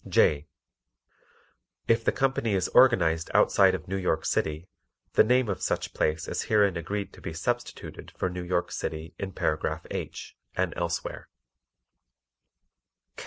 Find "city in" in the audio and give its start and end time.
8.71-9.31